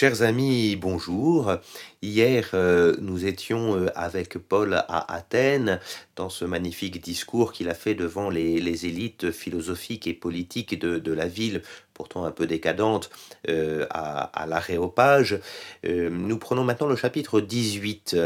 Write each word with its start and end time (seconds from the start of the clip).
Chers 0.00 0.22
amis, 0.22 0.76
bonjour. 0.76 1.56
Hier, 2.02 2.50
euh, 2.54 2.94
nous 3.00 3.26
étions 3.26 3.74
euh, 3.74 3.88
avec 3.96 4.38
Paul 4.38 4.74
à 4.74 5.12
Athènes 5.12 5.80
dans 6.14 6.28
ce 6.28 6.44
magnifique 6.44 7.02
discours 7.02 7.52
qu'il 7.52 7.68
a 7.68 7.74
fait 7.74 7.96
devant 7.96 8.30
les, 8.30 8.86
élites 8.86 9.32
philosophiques 9.32 10.06
et 10.06 10.14
politiques 10.14 10.78
de, 10.78 11.12
la 11.12 11.26
ville, 11.26 11.62
pourtant 11.94 12.24
un 12.24 12.30
peu 12.30 12.46
décadente, 12.46 13.10
euh, 13.48 13.86
à, 13.90 14.46
l'aréopage. 14.46 15.40
nous 15.82 16.38
prenons 16.38 16.62
maintenant 16.62 16.86
le 16.86 16.94
chapitre 16.94 17.40
18. 17.40 18.16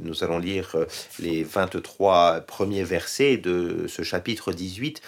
nous 0.00 0.24
allons 0.24 0.38
lire 0.38 0.74
les 1.18 1.42
23 1.42 2.40
premiers 2.46 2.84
versets 2.84 3.36
de 3.36 3.84
ce 3.86 4.00
chapitre 4.02 4.52
18 4.52 5.02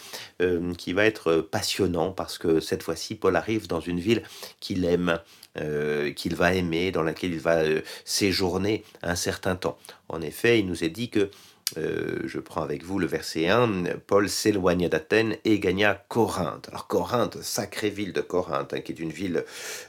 qui 0.76 0.92
va 0.92 1.06
être 1.06 1.36
passionnant 1.36 2.12
parce 2.12 2.36
que 2.36 2.60
cette 2.60 2.82
fois-ci, 2.82 3.14
Paul 3.14 3.36
arrive 3.36 3.68
dans 3.68 3.80
une 3.80 4.00
ville 4.00 4.22
qu'il 4.60 4.84
aime. 4.84 5.18
Euh, 5.58 6.14
qu'il 6.14 6.34
va 6.34 6.54
aimer, 6.54 6.92
dans 6.92 7.02
laquelle 7.02 7.34
il 7.34 7.38
va 7.38 7.56
euh, 7.56 7.82
séjourner 8.06 8.84
un 9.02 9.14
certain 9.14 9.54
temps. 9.54 9.76
En 10.08 10.22
effet, 10.22 10.58
il 10.58 10.66
nous 10.66 10.82
est 10.82 10.88
dit 10.88 11.10
que 11.10 11.30
euh, 11.78 12.20
je 12.24 12.38
prends 12.38 12.62
avec 12.62 12.84
vous 12.84 12.98
le 12.98 13.06
verset 13.06 13.48
1, 13.48 13.84
Paul 14.06 14.28
s'éloigna 14.28 14.88
d'Athènes 14.88 15.36
et 15.44 15.58
gagna 15.58 15.94
Corinthe. 16.08 16.68
Alors 16.68 16.86
Corinthe, 16.86 17.42
sacrée 17.42 17.90
ville 17.90 18.12
de 18.12 18.20
Corinthe, 18.20 18.74
hein, 18.74 18.80
qui 18.80 18.92
est 18.92 18.98
une 18.98 19.12
ville 19.12 19.44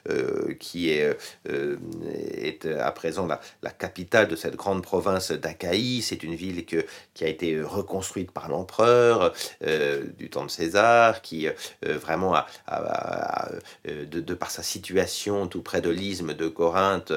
euh, 0.09 0.54
qui 0.59 0.92
est, 0.92 1.18
euh, 1.50 1.78
à 2.80 2.92
présent 2.92 3.28
la, 3.28 3.40
capitale 3.72 4.28
de 4.28 4.36
cette 4.36 4.56
grande 4.56 4.84
province 4.84 5.32
d'Achaïe. 5.32 6.02
C'est 6.02 6.23
une 6.23 6.36
ville 6.36 6.66
qui 6.66 7.23
a 7.23 7.28
été 7.28 7.62
reconstruite 7.62 8.31
par 8.31 8.50
l'empereur 8.50 9.34
du 10.18 10.30
temps 10.30 10.45
de 10.45 10.52
César, 10.52 11.22
qui 11.22 11.48
vraiment, 11.81 12.36
de, 13.86 14.20
de, 14.20 14.34
par 14.34 14.52
sa 14.52 14.64
situation 14.64 15.48
tout 15.48 15.62
près 15.62 15.81
de 15.81 15.90
l'isthme 15.90 16.34
de 16.34 16.48
Corinthe, 16.48 17.14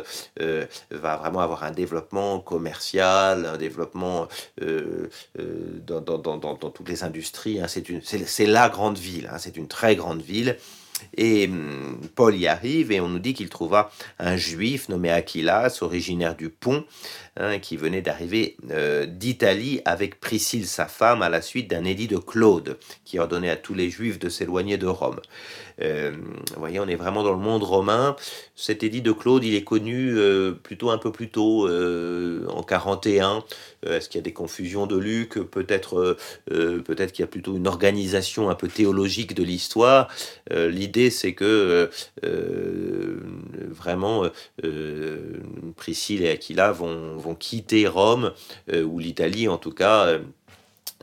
va 0.90 1.16
vraiment 1.16 1.40
avoir 1.40 1.64
un 1.64 1.70
développement 1.70 2.40
commercial, 2.40 3.46
un 3.46 3.58
développement 3.58 4.28
dans, 4.60 6.00
dans, 6.00 6.18
dans, 6.18 6.56
toutes 6.56 6.88
les 6.88 7.04
industries. 7.04 7.60
Hein. 7.60 7.66
C'est 7.68 8.46
la 8.46 8.68
grande 8.68 8.98
ville, 8.98 9.28
hein. 9.32 9.38
c'est 9.38 9.56
une 9.56 9.68
très 9.68 9.96
grande 9.96 10.22
ville. 10.22 10.56
Et 11.16 11.46
hum, 11.46 11.98
Paul 12.14 12.36
y 12.36 12.46
arrive 12.46 12.92
et 12.92 13.00
on 13.00 13.08
nous 13.08 13.18
dit 13.18 13.34
qu'il 13.34 13.48
trouva 13.48 13.90
un 14.18 14.36
juif 14.36 14.88
nommé 14.88 15.10
Aquilas, 15.10 15.78
originaire 15.80 16.36
du 16.36 16.48
Pont, 16.48 16.84
hein, 17.36 17.58
qui 17.58 17.76
venait 17.76 18.02
d'arriver 18.02 18.56
euh, 18.70 19.06
d'Italie 19.06 19.80
avec 19.84 20.20
Priscille, 20.20 20.66
sa 20.66 20.86
femme, 20.86 21.22
à 21.22 21.28
la 21.28 21.42
suite 21.42 21.70
d'un 21.70 21.84
édit 21.84 22.08
de 22.08 22.16
Claude, 22.16 22.78
qui 23.04 23.18
ordonnait 23.18 23.50
à 23.50 23.56
tous 23.56 23.74
les 23.74 23.90
juifs 23.90 24.18
de 24.18 24.28
s'éloigner 24.28 24.78
de 24.78 24.86
Rome. 24.86 25.20
Euh, 25.82 26.12
vous 26.54 26.60
voyez, 26.60 26.80
on 26.80 26.88
est 26.88 26.96
vraiment 26.96 27.22
dans 27.22 27.32
le 27.32 27.38
monde 27.38 27.62
romain. 27.62 28.16
Cet 28.54 28.82
édit 28.82 29.02
de 29.02 29.12
Claude, 29.12 29.44
il 29.44 29.54
est 29.54 29.64
connu 29.64 30.16
euh, 30.16 30.52
plutôt 30.52 30.90
un 30.90 30.98
peu 30.98 31.12
plus 31.12 31.28
tôt, 31.28 31.68
euh, 31.68 32.46
en 32.48 32.62
41. 32.62 33.44
Est-ce 33.90 34.08
qu'il 34.08 34.18
y 34.18 34.22
a 34.22 34.24
des 34.24 34.32
confusions 34.32 34.86
de 34.86 34.96
Luc? 34.96 35.34
Peut-être 35.34 36.16
peut-être 36.46 37.12
qu'il 37.12 37.22
y 37.22 37.24
a 37.24 37.28
plutôt 37.28 37.56
une 37.56 37.66
organisation 37.66 38.50
un 38.50 38.54
peu 38.54 38.68
théologique 38.68 39.34
de 39.34 39.42
l'histoire. 39.42 40.08
L'idée, 40.50 41.10
c'est 41.10 41.34
que 41.34 41.90
vraiment, 43.70 44.24
Priscille 45.76 46.22
et 46.22 46.30
Aquila 46.30 46.72
vont 46.72 47.34
quitter 47.38 47.86
Rome, 47.86 48.32
ou 48.72 48.98
l'Italie 48.98 49.48
en 49.48 49.58
tout 49.58 49.72
cas, 49.72 50.18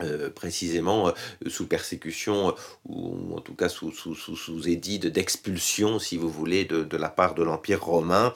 euh, 0.02 0.28
précisément 0.28 1.06
euh, 1.06 1.12
sous 1.48 1.68
persécution 1.68 2.48
euh, 2.48 2.52
ou 2.88 3.36
en 3.36 3.40
tout 3.40 3.54
cas 3.54 3.68
sous, 3.68 3.92
sous, 3.92 4.16
sous, 4.16 4.34
sous 4.34 4.68
édit 4.68 4.98
d'expulsion 4.98 6.00
si 6.00 6.16
vous 6.16 6.28
voulez 6.28 6.64
de, 6.64 6.82
de, 6.82 6.96
la 6.96 7.08
part 7.08 7.36
de 7.36 7.44
l'Empire 7.44 7.84
romain. 7.84 8.34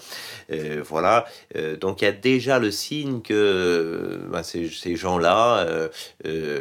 Voilà. 0.88 1.26
Donc 1.80 2.00
il 2.00 2.04
y 2.04 2.08
a 2.08 2.12
déjà 2.12 2.60
le 2.60 2.70
signe 2.70 3.22
que 3.22 4.20
ben, 4.30 4.42
ces, 4.44 4.68
ces 4.68 4.94
gens-là 4.94 5.88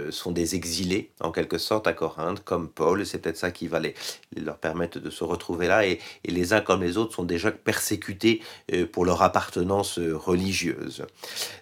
sont 0.09 0.31
des 0.31 0.55
exilés 0.55 1.11
en 1.19 1.31
quelque 1.31 1.57
sorte 1.57 1.87
à 1.87 1.93
Corinthe 1.93 2.43
comme 2.43 2.67
Paul 2.67 3.05
c'est 3.05 3.19
peut-être 3.19 3.37
ça 3.37 3.51
qui 3.51 3.67
va 3.67 3.79
les, 3.79 3.93
leur 4.35 4.57
permettre 4.57 4.99
de 4.99 5.09
se 5.09 5.23
retrouver 5.23 5.67
là 5.67 5.85
et, 5.85 5.99
et, 6.25 6.31
les 6.31 6.53
uns 6.53 6.61
comme 6.61 6.81
les 6.81 6.97
autres 6.97 7.13
sont 7.13 7.23
déjà 7.23 7.51
persécutés 7.51 8.41
pour 8.91 9.05
leur 9.05 9.21
appartenance 9.21 9.99
religieuse. 9.99 11.05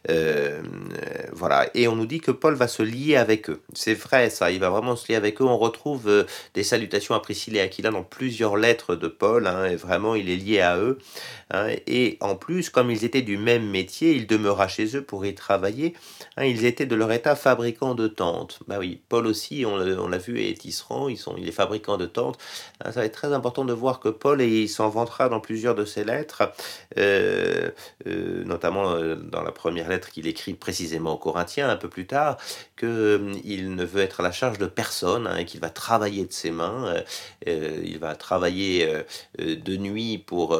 Voilà. 0.07 1.69
Et 1.73 1.87
on 1.87 1.95
nous 1.95 2.07
dit 2.07 2.21
que 2.21 2.31
Paul 2.31 2.55
va 2.55 2.67
se 2.67 2.83
lier 2.83 3.17
à 3.17 3.24
avec 3.25 3.49
eux. 3.49 3.61
C'est 3.73 3.95
vrai 3.95 4.29
ça, 4.29 4.51
il 4.51 4.59
va 4.59 4.69
vraiment 4.69 4.95
se 4.95 5.07
lier 5.07 5.15
avec 5.15 5.41
eux. 5.41 5.45
On 5.45 5.57
retrouve 5.57 6.07
euh, 6.07 6.23
des 6.53 6.63
salutations 6.63 7.15
à 7.15 7.19
Priscilla 7.19 7.61
et 7.61 7.65
Aquila 7.65 7.89
dans 7.89 8.03
plusieurs 8.03 8.55
lettres 8.55 8.95
de 8.95 9.07
Paul, 9.07 9.47
hein, 9.47 9.65
et 9.65 9.75
vraiment 9.75 10.13
il 10.13 10.29
est 10.29 10.35
lié 10.35 10.61
à 10.61 10.77
eux. 10.77 10.99
Hein. 11.51 11.67
et 11.85 12.17
en 12.21 12.35
plus, 12.35 12.71
comme 12.71 12.89
ils 12.89 13.05
étaient 13.05 13.21
du 13.21 13.37
même 13.37 13.69
métier, 13.69 14.13
il 14.13 14.25
demeura 14.25 14.67
chez 14.67 14.95
eux 14.95 15.03
pour 15.03 15.25
y 15.25 15.35
travailler. 15.35 15.93
Hein. 16.37 16.45
ils 16.45 16.65
étaient 16.65 16.85
de 16.85 16.95
leur 16.95 17.11
état 17.11 17.35
fabricants 17.35 17.95
de 17.95 18.07
tentes. 18.07 18.59
Bah 18.67 18.77
oui, 18.79 19.01
Paul 19.09 19.27
aussi, 19.27 19.65
on, 19.65 19.77
l'a 19.77 20.17
vu, 20.17 20.41
est 20.41 20.59
tisserand, 20.59 21.09
ils 21.09 21.17
sont, 21.17 21.35
il 21.37 21.47
est 21.47 21.51
fabricant 21.51 21.97
de 21.97 22.05
tentes. 22.05 22.37
ça 22.83 22.91
va 22.91 23.05
être 23.05 23.13
très 23.13 23.33
important 23.33 23.65
de 23.65 23.73
voir 23.73 23.99
que 23.99 24.09
Paul, 24.09 24.41
et 24.41 24.47
il 24.47 24.69
s'en 24.69 24.89
vantera 24.89 25.29
dans 25.29 25.39
plusieurs 25.39 25.75
de 25.75 25.85
ses 25.85 26.03
lettres, 26.03 26.51
euh, 26.97 27.69
euh, 28.07 28.43
notamment 28.43 28.95
dans 29.15 29.41
la 29.41 29.51
première 29.51 29.89
lettre 29.89 30.09
qu'il 30.11 30.27
écrit 30.27 30.53
précisément 30.53 31.13
aux 31.13 31.17
Corinthiens 31.17 31.69
un 31.69 31.75
peu 31.75 31.89
plus 31.89 32.07
tard, 32.07 32.37
que 32.75 33.14
euh, 33.15 33.33
il 33.43 33.75
ne 33.75 33.83
veut 33.83 34.01
être 34.01 34.19
à 34.19 34.23
la 34.23 34.31
charge 34.31 34.57
de 34.57 34.65
personne 34.65 35.27
hein, 35.27 35.37
et 35.37 35.45
qu'il 35.45 35.59
va 35.59 35.69
travailler 35.69 36.25
de 36.25 36.33
ses 36.33 36.51
mains. 36.51 36.87
Euh, 36.87 37.01
euh, 37.47 37.81
il 37.83 37.99
va 37.99 38.15
travailler 38.15 38.87
de 39.37 39.77
nuit 39.77 40.17
pour, 40.17 40.59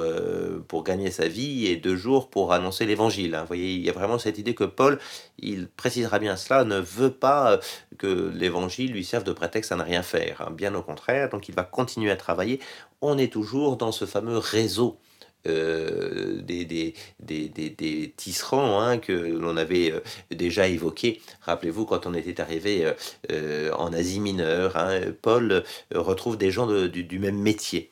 pour 0.68 0.84
gagner 0.84 1.12
sa 1.12 1.28
vie 1.28 1.68
et 1.68 1.76
de 1.78 1.96
jour 1.96 2.30
pour 2.30 2.54
annoncer 2.54 2.86
l'évangile. 2.86 3.36
Hein. 3.36 3.42
Vous 3.42 3.48
voyez, 3.48 3.74
il 3.74 3.82
y 3.82 3.90
a 3.90 3.94
vraiment 3.94 4.20
cette 4.20 4.38
idée 4.38 4.56
que 4.56 4.64
Paul, 4.64 5.00
il 5.40 5.68
précisera 5.68 6.20
bien 6.20 6.36
cela, 6.36 6.64
ne 6.64 6.80
veut 6.80 7.12
pas 7.12 7.60
que 7.98 8.32
l'évangile 8.34 8.92
lui 8.92 9.04
serve 9.04 9.24
de 9.24 9.34
prétexte 9.34 9.72
à 9.72 9.76
ne 9.76 9.84
rien 9.84 10.04
faire. 10.04 10.42
Hein. 10.42 10.52
Bien 10.52 10.76
au 10.76 10.82
contraire, 10.82 11.30
donc 11.30 11.50
il 11.50 11.56
va 11.56 11.64
continuer 11.64 12.12
à 12.12 12.18
travailler. 12.18 12.60
On 13.02 13.18
est 13.18 13.32
toujours 13.32 13.78
dans 13.78 13.92
ce 13.92 14.06
fameux 14.06 14.38
réseau 14.38 14.98
euh, 15.48 16.42
des, 16.42 16.66
des, 16.66 16.94
des, 17.20 17.50
des, 17.50 18.14
tisserands 18.18 18.82
hein, 18.82 18.98
que 18.98 19.14
l'on 19.14 19.58
avait 19.58 19.92
euh, 19.92 20.00
déjà 20.32 20.68
évoqué. 20.68 21.22
Rappelez-vous, 21.42 21.86
quand 21.86 22.06
on 22.08 22.14
était 22.14 22.42
arrivé 22.42 22.92
euh, 23.32 23.72
en 23.74 23.94
Asie 23.94 24.20
mineure, 24.20 24.76
hein, 24.76 25.02
Paul 25.22 25.64
retrouve 25.94 26.38
des 26.38 26.52
gens 26.52 26.68
du, 26.88 27.20
même 27.20 27.38
métier. 27.38 27.92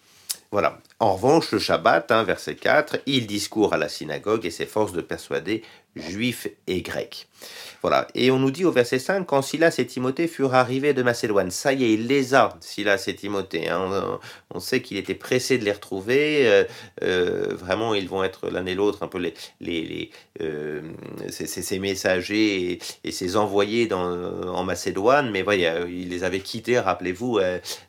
Voilà. 0.52 0.80
En 1.00 1.16
revanche, 1.16 1.52
le 1.52 1.60
Shabbat, 1.60 2.12
hein, 2.12 2.24
verset 2.24 2.56
4, 2.56 3.00
il 3.06 3.28
discourt 3.28 3.74
à 3.74 3.78
la 3.78 3.90
synagogue 3.90 4.46
et 4.46 4.52
s'efforce 4.52 4.94
de 4.94 5.02
persuader 5.02 5.64
juifs 5.96 6.48
et 6.68 6.82
grecs. 6.82 7.28
Voilà. 7.82 8.08
Et 8.16 8.32
on 8.32 8.40
nous 8.40 8.52
dit 8.52 8.64
au 8.64 8.72
verset 8.72 8.98
5, 8.98 9.26
quand 9.26 9.42
Silas 9.42 9.76
et 9.78 9.86
Timothée 9.86 10.28
furent 10.28 10.54
arrivés 10.54 10.94
de 10.94 11.04
Macédoine, 11.04 11.52
ça 11.52 11.74
y 11.74 11.84
est, 11.84 11.94
il 11.94 12.08
les 12.08 12.34
a, 12.34 12.56
Silas 12.62 13.04
et 13.08 13.16
Timothée. 13.16 13.68
Hein. 13.68 14.20
On, 14.50 14.62
sait 14.62 14.82
qu'il 14.82 14.96
était 14.96 15.16
pressé 15.16 15.58
de 15.58 15.66
les 15.66 15.74
retrouver. 15.74 16.48
Euh, 16.48 16.64
euh, 17.04 17.54
vraiment, 17.54 17.94
ils 17.94 18.08
vont 18.08 18.24
être 18.24 18.50
l'un 18.50 18.66
et 18.66 18.76
l'autre 18.76 19.04
un 19.04 19.08
peu 19.08 19.18
les, 19.18 19.34
les, 19.60 20.12
euh, 20.42 20.82
ces, 21.30 21.80
messagers 21.80 22.80
et, 23.04 23.12
ces 23.12 23.36
envoyés 23.36 23.88
dans, 23.88 24.14
en 24.48 24.64
Macédoine. 24.64 25.30
Mais 25.30 25.42
voilà, 25.42 25.82
il 25.82 26.08
les 26.08 26.24
avait 26.24 26.40
quittés, 26.40 26.80
rappelez-vous, 26.80 27.40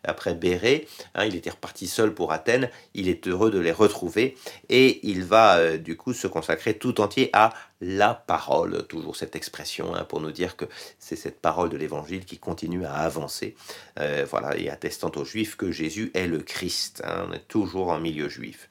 après 0.03 0.35
Béré. 0.35 0.89
Hein. 1.15 1.27
il 1.27 1.37
était 1.37 1.51
reparti 1.51 1.87
seul 1.87 2.13
pour 2.13 2.33
Athènes. 2.33 2.69
Il 2.95 3.09
est 3.09 3.27
heureux 3.27 3.51
de 3.51 3.59
les 3.59 3.73
retrouver 3.73 4.37
et 4.69 5.07
il 5.09 5.25
va 5.25 5.77
du 5.77 5.97
coup 5.97 6.13
se 6.13 6.27
consacrer 6.27 6.75
tout 6.75 7.01
entier 7.01 7.31
à 7.33 7.53
la 7.81 8.15
parole, 8.15 8.87
toujours 8.87 9.17
cette 9.17 9.37
expression 9.37 9.95
hein, 9.95 10.05
pour 10.05 10.21
nous 10.21 10.31
dire 10.31 10.57
que 10.57 10.65
c'est 10.99 11.17
cette 11.17 11.41
parole 11.41 11.69
de 11.69 11.77
l'évangile 11.77 12.25
qui 12.25 12.39
continue 12.39 12.85
à 12.85 12.95
avancer, 12.95 13.57
euh, 13.99 14.27
voilà, 14.29 14.57
et 14.57 14.71
attestant 14.71 15.13
aux 15.17 15.25
juifs 15.25 15.57
que 15.57 15.71
Jésus 15.71 16.11
est 16.15 16.27
le 16.27 16.39
Christ. 16.39 17.03
Hein, 17.05 17.27
on 17.29 17.33
est 17.33 17.47
toujours 17.47 17.89
en 17.89 18.01
milieu 18.01 18.29
juif. 18.29 18.69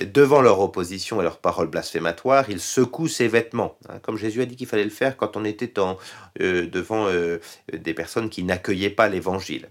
Devant 0.00 0.40
leur 0.40 0.60
opposition 0.60 1.20
et 1.20 1.24
leurs 1.24 1.38
paroles 1.38 1.68
blasphématoires, 1.68 2.48
il 2.48 2.60
secoue 2.60 3.08
ses 3.08 3.28
vêtements, 3.28 3.76
hein, 3.88 3.98
comme 4.02 4.16
Jésus 4.16 4.42
a 4.42 4.46
dit 4.46 4.56
qu'il 4.56 4.66
fallait 4.66 4.84
le 4.84 4.90
faire 4.90 5.16
quand 5.16 5.36
on 5.36 5.44
était 5.44 5.78
en, 5.78 5.98
euh, 6.40 6.66
devant 6.66 7.06
euh, 7.08 7.38
des 7.72 7.94
personnes 7.94 8.30
qui 8.30 8.42
n'accueillaient 8.42 8.90
pas 8.90 9.08
l'évangile. 9.08 9.68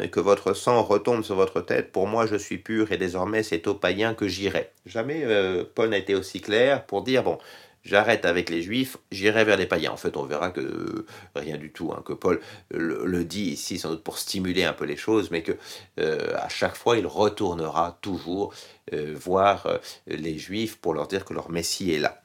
et 0.00 0.10
que 0.10 0.20
votre 0.20 0.54
sang 0.54 0.82
retombe 0.82 1.24
sur 1.24 1.34
votre 1.34 1.60
tête, 1.60 1.90
pour 1.90 2.06
moi 2.06 2.26
je 2.26 2.36
suis 2.36 2.58
pur 2.58 2.92
et 2.92 2.98
désormais 2.98 3.42
c'est 3.42 3.66
aux 3.66 3.74
païens 3.74 4.14
que 4.14 4.28
j'irai. 4.28 4.70
Jamais 4.86 5.26
Paul 5.74 5.88
n'a 5.88 5.98
été 5.98 6.14
aussi 6.14 6.40
clair 6.40 6.86
pour 6.86 7.02
dire, 7.02 7.24
bon, 7.24 7.38
j'arrête 7.84 8.24
avec 8.24 8.50
les 8.50 8.62
juifs, 8.62 8.96
j'irai 9.10 9.44
vers 9.44 9.56
les 9.56 9.66
païens. 9.66 9.92
En 9.92 9.96
fait, 9.96 10.16
on 10.16 10.24
verra 10.24 10.50
que 10.50 10.60
euh, 10.60 11.06
rien 11.34 11.56
du 11.56 11.72
tout, 11.72 11.92
hein, 11.92 12.02
que 12.04 12.12
Paul 12.12 12.40
le, 12.70 13.24
dit 13.24 13.50
ici 13.50 13.78
sans 13.78 13.90
doute 13.90 14.04
pour 14.04 14.18
stimuler 14.18 14.64
un 14.64 14.72
peu 14.72 14.84
les 14.84 14.96
choses, 14.96 15.30
mais 15.30 15.42
que 15.42 15.52
euh, 16.00 16.36
à 16.36 16.48
chaque 16.48 16.76
fois, 16.76 16.96
il 16.96 17.06
retournera 17.06 17.98
toujours 18.00 18.52
euh, 18.92 19.14
voir 19.16 19.80
les 20.06 20.38
juifs 20.38 20.76
pour 20.76 20.94
leur 20.94 21.08
dire 21.08 21.24
que 21.24 21.34
leur 21.34 21.50
Messie 21.50 21.92
est 21.92 21.98
là. 21.98 22.21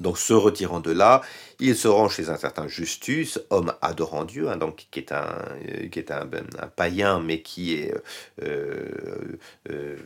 Donc, 0.00 0.18
se 0.18 0.32
retirant 0.32 0.80
de 0.80 0.92
là, 0.92 1.22
il 1.60 1.74
se 1.74 1.88
rend 1.88 2.08
chez 2.08 2.28
un 2.28 2.36
certain 2.36 2.68
Justus, 2.68 3.40
homme 3.50 3.74
adorant 3.82 4.24
Dieu, 4.24 4.48
hein, 4.48 4.56
donc 4.56 4.86
qui 4.90 5.00
est, 5.00 5.10
un, 5.10 5.34
euh, 5.68 5.88
qui 5.88 5.98
est 5.98 6.08
ben, 6.08 6.46
un, 6.58 6.66
païen, 6.68 7.20
mais 7.20 7.40
qui 7.40 7.74
est 7.74 7.92
euh, 8.42 9.36
euh, 9.70 9.96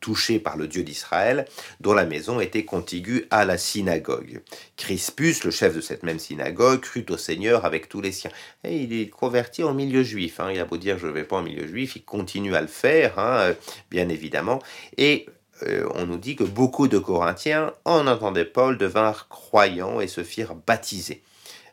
touché 0.00 0.38
par 0.38 0.56
le 0.56 0.66
Dieu 0.66 0.82
d'Israël, 0.82 1.44
dont 1.80 1.92
la 1.92 2.06
maison 2.06 2.40
était 2.40 2.64
contiguë 2.64 3.26
à 3.30 3.44
la 3.44 3.58
synagogue. 3.58 4.40
Crispus, 4.76 5.44
le 5.44 5.50
chef 5.50 5.74
de 5.74 5.82
cette 5.82 6.02
même 6.02 6.18
synagogue, 6.18 6.80
crut 6.80 7.10
au 7.10 7.18
Seigneur 7.18 7.66
avec 7.66 7.90
tous 7.90 8.00
les 8.00 8.12
siens. 8.12 8.30
Et 8.64 8.76
il 8.78 8.98
est 8.98 9.08
converti 9.08 9.62
en 9.64 9.74
milieu 9.74 10.02
juif. 10.02 10.40
Hein. 10.40 10.50
Il 10.52 10.60
a 10.60 10.64
beau 10.64 10.78
dire 10.78 10.98
je 10.98 11.06
ne 11.06 11.12
vais 11.12 11.24
pas 11.24 11.36
en 11.36 11.42
milieu 11.42 11.66
juif, 11.66 11.96
il 11.96 12.04
continue 12.04 12.54
à 12.54 12.62
le 12.62 12.68
faire, 12.68 13.18
hein, 13.18 13.54
bien 13.90 14.08
évidemment. 14.08 14.60
Et 14.96 15.26
euh, 15.62 15.88
on 15.94 16.06
nous 16.06 16.18
dit 16.18 16.36
que 16.36 16.44
beaucoup 16.44 16.88
de 16.88 16.98
Corinthiens, 16.98 17.72
en 17.84 18.06
entendant 18.06 18.44
Paul, 18.52 18.78
devinrent 18.78 19.28
croyants 19.28 20.00
et 20.00 20.08
se 20.08 20.22
firent 20.22 20.54
baptiser. 20.54 21.22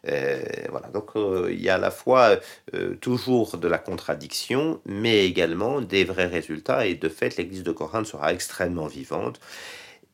Euh, 0.08 0.42
voilà, 0.70 0.88
donc 0.90 1.12
euh, 1.16 1.50
il 1.52 1.62
y 1.62 1.70
a 1.70 1.76
à 1.76 1.78
la 1.78 1.92
fois 1.92 2.38
toujours 3.02 3.58
de 3.58 3.68
la 3.68 3.78
contradiction, 3.78 4.82
mais 4.86 5.26
également 5.26 5.82
des 5.82 6.04
vrais 6.04 6.28
résultats, 6.28 6.86
et 6.86 6.96
de 6.96 7.10
fait, 7.10 7.38
l'église 7.38 7.64
de 7.64 7.72
Corinthe 7.72 8.08
sera 8.08 8.34
extrêmement 8.34 8.88
vivante. 8.88 9.40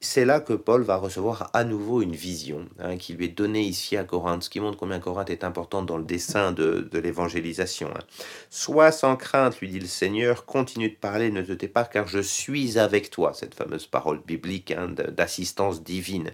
C'est 0.01 0.23
là 0.23 0.39
que 0.39 0.53
Paul 0.53 0.83
va 0.83 0.95
recevoir 0.95 1.49
à 1.51 1.65
nouveau 1.65 2.01
une 2.01 2.15
vision 2.15 2.69
hein, 2.79 2.95
qui 2.95 3.11
lui 3.11 3.25
est 3.25 3.37
donnée 3.37 3.63
ici 3.63 3.97
à 3.97 4.05
Corinthe, 4.05 4.43
ce 4.43 4.49
qui 4.49 4.61
montre 4.61 4.77
combien 4.77 5.01
Corinthe 5.01 5.29
est 5.29 5.43
importante 5.43 5.87
dans 5.87 5.97
le 5.97 6.05
dessin 6.05 6.53
de, 6.53 6.89
l'évangélisation. 6.93 7.89
Hein. 7.89 7.99
Sois 8.49 8.93
sans 8.93 9.17
crainte, 9.17 9.59
lui 9.59 9.67
dit 9.67 9.79
le 9.81 9.87
Seigneur, 9.87 10.45
continue 10.45 10.89
de 10.89 10.95
parler, 10.95 11.31
ne 11.31 11.41
te 11.41 11.51
tais 11.51 11.67
pas, 11.67 11.83
car 11.83 12.07
je 12.07 12.19
suis 12.19 12.79
avec 12.79 13.09
toi, 13.09 13.33
cette 13.33 13.55
fameuse 13.55 13.87
parole 13.87 14.21
biblique 14.25 14.71
hein, 14.71 14.87
d'assistance 14.87 15.83
divine. 15.83 16.31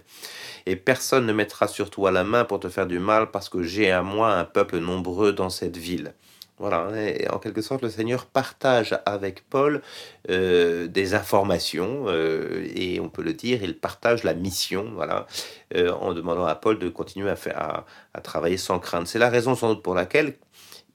Et 0.66 0.76
personne 0.76 1.26
ne 1.26 1.32
mettra 1.32 1.66
sur 1.66 1.90
toi 1.90 2.12
la 2.12 2.22
main 2.22 2.44
pour 2.44 2.60
te 2.60 2.68
faire 2.68 2.86
du 2.86 3.00
mal, 3.00 3.32
parce 3.32 3.48
que 3.48 3.64
j'ai 3.64 3.90
à 3.90 4.02
moi 4.02 4.32
un 4.32 4.44
peuple 4.44 4.78
nombreux 4.78 5.32
dans 5.32 5.50
cette 5.50 5.76
ville. 5.76 6.14
Voilà, 6.58 6.90
et 6.96 7.28
en 7.28 7.38
quelque 7.38 7.60
sorte, 7.60 7.82
le 7.82 7.90
Seigneur 7.90 8.24
partage 8.24 8.98
avec 9.04 9.46
Paul 9.50 9.82
euh, 10.30 10.86
des 10.86 11.14
informations, 11.14 12.06
euh, 12.06 12.66
et 12.74 12.98
on 12.98 13.10
peut 13.10 13.22
le 13.22 13.34
dire, 13.34 13.62
il 13.62 13.78
partage 13.78 14.24
la 14.24 14.32
mission, 14.32 14.90
voilà, 14.94 15.26
euh, 15.74 15.92
en 15.92 16.14
demandant 16.14 16.46
à 16.46 16.54
Paul 16.54 16.78
de 16.78 16.88
continuer 16.88 17.28
à, 17.28 17.36
faire, 17.36 17.84
à, 18.14 18.20
travailler 18.22 18.56
sans 18.56 18.78
crainte. 18.78 19.06
C'est 19.06 19.18
la 19.18 19.28
raison 19.28 19.54
sans 19.54 19.74
doute 19.74 19.82
pour 19.82 19.94
laquelle 19.94 20.36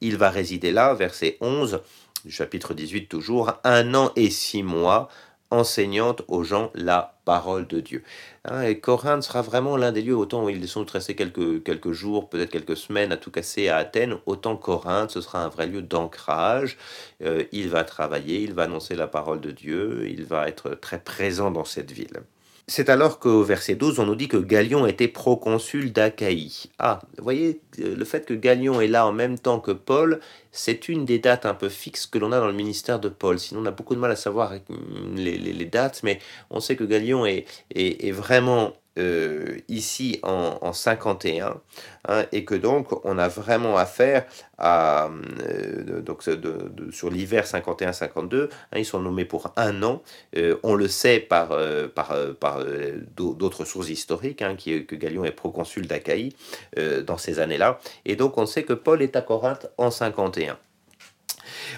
il 0.01 0.17
va 0.17 0.31
résider 0.31 0.71
là, 0.71 0.95
verset 0.95 1.37
11 1.41 1.81
du 2.25 2.31
chapitre 2.31 2.73
18 2.73 3.07
toujours, 3.07 3.53
un 3.63 3.93
an 3.93 4.11
et 4.15 4.31
six 4.31 4.63
mois, 4.63 5.09
enseignante 5.51 6.23
aux 6.27 6.43
gens 6.43 6.71
la 6.73 7.19
parole 7.25 7.67
de 7.67 7.79
Dieu. 7.79 8.03
Hein, 8.45 8.63
et 8.63 8.79
Corinthe 8.79 9.23
sera 9.23 9.41
vraiment 9.41 9.77
l'un 9.77 9.91
des 9.91 10.01
lieux, 10.01 10.15
autant 10.15 10.49
ils 10.49 10.67
sont 10.67 10.85
restés 10.85 11.15
quelques, 11.15 11.63
quelques 11.63 11.91
jours, 11.91 12.29
peut-être 12.29 12.49
quelques 12.49 12.77
semaines 12.77 13.11
à 13.11 13.17
tout 13.17 13.29
casser 13.29 13.69
à 13.69 13.77
Athènes, 13.77 14.17
autant 14.25 14.55
Corinthe, 14.55 15.11
ce 15.11 15.21
sera 15.21 15.43
un 15.43 15.49
vrai 15.49 15.67
lieu 15.67 15.81
d'ancrage. 15.81 16.77
Euh, 17.23 17.43
il 17.51 17.69
va 17.69 17.83
travailler, 17.83 18.41
il 18.41 18.53
va 18.53 18.63
annoncer 18.63 18.95
la 18.95 19.07
parole 19.07 19.41
de 19.41 19.51
Dieu, 19.51 20.07
il 20.09 20.23
va 20.23 20.47
être 20.47 20.71
très 20.71 20.99
présent 20.99 21.51
dans 21.51 21.65
cette 21.65 21.91
ville. 21.91 22.23
C'est 22.73 22.87
alors 22.87 23.19
qu'au 23.19 23.43
verset 23.43 23.75
12, 23.75 23.99
on 23.99 24.05
nous 24.05 24.15
dit 24.15 24.29
que 24.29 24.37
Galion 24.37 24.87
était 24.87 25.09
proconsul 25.09 25.91
d'Achaïe. 25.91 26.69
Ah, 26.79 27.01
vous 27.17 27.23
voyez, 27.25 27.59
euh, 27.81 27.97
le 27.97 28.05
fait 28.05 28.25
que 28.25 28.33
Galion 28.33 28.79
est 28.79 28.87
là 28.87 29.05
en 29.05 29.11
même 29.11 29.37
temps 29.37 29.59
que 29.59 29.71
Paul, 29.71 30.21
c'est 30.53 30.87
une 30.87 31.03
des 31.03 31.19
dates 31.19 31.45
un 31.45 31.53
peu 31.53 31.67
fixes 31.67 32.07
que 32.07 32.17
l'on 32.17 32.31
a 32.31 32.39
dans 32.39 32.47
le 32.47 32.53
ministère 32.53 33.01
de 33.01 33.09
Paul. 33.09 33.39
Sinon, 33.39 33.63
on 33.63 33.65
a 33.65 33.71
beaucoup 33.71 33.93
de 33.93 33.99
mal 33.99 34.11
à 34.11 34.15
savoir 34.15 34.53
les, 35.17 35.65
dates, 35.65 35.99
mais 36.03 36.19
on 36.49 36.61
sait 36.61 36.77
que 36.77 36.85
Galion 36.85 37.25
est, 37.25 37.45
est 37.75 38.11
vraiment 38.13 38.71
euh, 38.99 39.57
ici 39.69 40.19
en, 40.21 40.73
51 40.73 41.61
hein, 42.09 42.25
et 42.33 42.43
que 42.43 42.55
donc 42.55 43.05
on 43.05 43.17
a 43.17 43.29
vraiment 43.29 43.77
affaire 43.77 44.25
à 44.57 45.09
euh, 45.47 46.01
donc 46.01 46.23
sur 46.91 47.09
l'hiver 47.09 47.45
51-52 47.45 48.49
hein, 48.49 48.77
ils 48.77 48.83
sont 48.83 48.99
nommés 48.99 49.23
pour 49.23 49.53
un 49.55 49.81
an. 49.83 50.01
Euh, 50.35 50.57
on 50.63 50.75
le 50.75 50.89
sait 50.89 51.21
par 51.21 51.57
par, 51.95 52.13
par 52.39 52.65
d'autres 53.15 53.63
sources 53.63 53.89
historiques 53.89 54.41
hein, 54.41 54.55
qui, 54.57 54.85
que 54.85 54.95
Galion 54.95 55.23
est 55.23 55.31
proconsul 55.31 55.87
d'Achaïe 55.87 56.35
dans 57.05 57.17
ces 57.17 57.39
années-là. 57.39 57.79
Et 58.03 58.17
donc 58.17 58.37
on 58.37 58.45
sait 58.45 58.63
que 58.63 58.73
Paul 58.73 59.01
est 59.01 59.15
à 59.15 59.21
Corinthe 59.21 59.67
en 59.77 59.89
51 59.89 60.57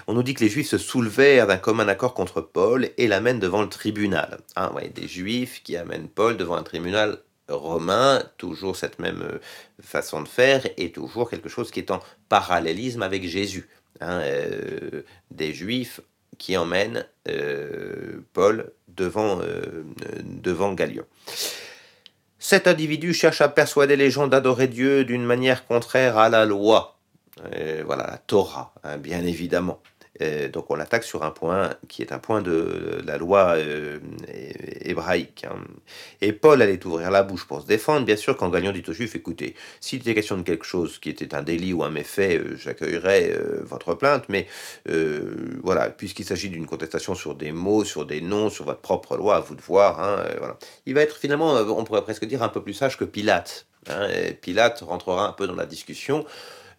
on 0.06 0.14
nous 0.14 0.22
dit 0.22 0.34
que 0.34 0.44
les 0.44 0.48
Juifs 0.48 0.68
se 0.68 0.78
soulevèrent 0.78 1.46
d'un 1.46 1.56
commun 1.56 1.88
accord 1.88 2.14
contre 2.14 2.40
Paul 2.40 2.90
et 2.96 3.06
l'amènent 3.06 3.40
devant 3.40 3.62
le 3.62 3.68
tribunal. 3.68 4.38
Hein, 4.56 4.72
des 4.94 5.08
Juifs 5.08 5.62
qui 5.62 5.76
amènent 5.76 6.08
Paul 6.08 6.36
devant 6.36 6.56
un 6.56 6.62
tribunal 6.62 7.18
romain, 7.48 8.22
toujours 8.38 8.76
cette 8.76 8.98
même 8.98 9.22
euh, 9.22 9.38
façon 9.82 10.22
de 10.22 10.28
faire, 10.28 10.66
et 10.76 10.92
toujours 10.92 11.28
quelque 11.28 11.48
chose 11.48 11.70
qui 11.70 11.80
est 11.80 11.90
en 11.90 12.00
parallélisme 12.28 13.02
avec 13.02 13.26
Jésus. 13.26 13.68
Hein, 14.00 14.20
euh, 14.20 15.02
des 15.30 15.52
Juifs 15.52 16.00
qui 16.38 16.56
emmènent 16.56 17.06
euh, 17.28 18.20
Paul 18.32 18.72
devant, 18.88 19.40
devant 20.22 20.72
Galion. 20.72 21.04
Cet 22.38 22.66
individu 22.66 23.14
cherche 23.14 23.40
à 23.40 23.48
persuader 23.48 23.96
les 23.96 24.10
gens 24.10 24.26
d'adorer 24.26 24.68
Dieu 24.68 25.04
d'une 25.04 25.24
manière 25.24 25.66
contraire 25.66 26.18
à 26.18 26.28
la 26.28 26.44
loi. 26.44 26.98
Voilà, 27.84 28.06
la 28.06 28.18
Torah, 28.18 28.72
hein, 28.84 28.98
bien 28.98 29.24
évidemment. 29.24 29.80
Euh, 30.22 30.48
donc 30.48 30.70
on 30.70 30.78
attaque 30.78 31.02
sur 31.02 31.24
un 31.24 31.30
point 31.30 31.74
qui 31.88 32.00
est 32.00 32.12
un 32.12 32.18
point 32.18 32.40
de 32.40 33.02
la 33.04 33.18
loi 33.18 33.56
euh, 33.56 33.98
hébraïque. 34.80 35.44
Hein. 35.48 35.56
Et 36.20 36.32
Paul 36.32 36.62
allait 36.62 36.84
ouvrir 36.86 37.10
la 37.10 37.22
bouche 37.22 37.46
pour 37.46 37.62
se 37.62 37.66
défendre. 37.66 38.06
Bien 38.06 38.16
sûr, 38.16 38.36
quand 38.36 38.48
Galion 38.48 38.72
dit 38.72 38.84
aux 38.86 38.92
Juifs, 38.92 39.16
écoutez, 39.16 39.54
s'il 39.80 40.00
était 40.00 40.14
question 40.14 40.36
de 40.36 40.42
quelque 40.42 40.64
chose 40.64 40.98
qui 40.98 41.10
était 41.10 41.34
un 41.34 41.42
délit 41.42 41.72
ou 41.72 41.82
un 41.82 41.90
méfait, 41.90 42.38
euh, 42.38 42.56
j'accueillerais 42.56 43.36
votre 43.62 43.94
plainte. 43.94 44.24
Mais 44.28 44.46
voilà, 45.62 45.90
puisqu'il 45.90 46.24
s'agit 46.24 46.50
d'une 46.50 46.66
contestation 46.66 47.14
sur 47.14 47.34
des 47.34 47.52
mots, 47.52 47.84
sur 47.84 48.06
des 48.06 48.20
noms, 48.20 48.50
sur 48.50 48.64
votre 48.64 48.80
propre 48.80 49.16
loi, 49.16 49.36
à 49.36 49.40
vous 49.40 49.54
de 49.54 49.62
voir. 49.62 50.00
Hein, 50.00 50.24
voilà. 50.38 50.56
Il 50.86 50.94
va 50.94 51.02
être 51.02 51.16
finalement, 51.16 51.54
on 51.54 51.84
pourrait 51.84 52.02
presque 52.02 52.24
dire, 52.24 52.42
un 52.42 52.48
peu 52.48 52.62
plus 52.62 52.74
sage 52.74 52.96
que 52.96 53.04
Pilate. 53.04 53.66
Pilate 54.40 54.80
rentrera 54.80 55.26
un 55.26 55.32
peu 55.32 55.46
dans 55.46 55.54
la 55.54 55.66
discussion. 55.66 56.24